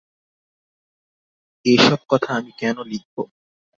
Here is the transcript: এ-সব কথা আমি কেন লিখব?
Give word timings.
এ-সব 1.65 2.01
কথা 2.09 2.29
আমি 2.33 2.51
কেন 2.57 2.77
লিখব? 2.91 3.15